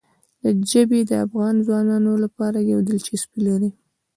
ژبې 0.71 0.99
د 1.09 1.11
افغان 1.25 1.55
ځوانانو 1.65 2.11
لپاره 2.23 2.57
یوه 2.71 2.83
دلچسپي 2.89 3.39
لري. 3.47 3.69